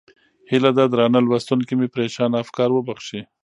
هیله 0.51 0.71
ده 0.77 0.83
درانه 0.93 1.19
لوستونکي 1.27 1.73
مې 1.79 1.87
پرېشانه 1.95 2.35
افکار 2.43 2.69
وبښي. 2.73 3.21